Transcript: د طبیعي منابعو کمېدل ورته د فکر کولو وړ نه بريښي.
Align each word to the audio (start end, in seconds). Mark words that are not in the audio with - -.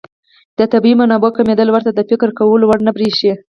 د 0.57 0.59
طبیعي 0.73 0.95
منابعو 1.01 1.35
کمېدل 1.37 1.67
ورته 1.71 1.91
د 1.93 1.99
فکر 2.09 2.29
کولو 2.37 2.65
وړ 2.67 2.79
نه 2.87 2.91
بريښي. 2.95 3.31